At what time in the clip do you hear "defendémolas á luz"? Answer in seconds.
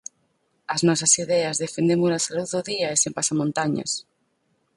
1.63-2.49